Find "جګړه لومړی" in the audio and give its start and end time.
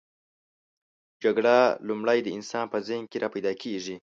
1.23-2.19